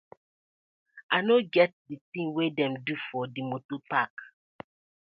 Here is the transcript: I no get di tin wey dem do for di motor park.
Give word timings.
I 1.15 1.17
no 1.27 1.35
get 1.55 1.71
di 1.87 1.95
tin 2.11 2.27
wey 2.35 2.49
dem 2.57 2.73
do 2.85 2.93
for 3.07 3.23
di 3.33 3.41
motor 3.49 3.79
park. 3.91 4.13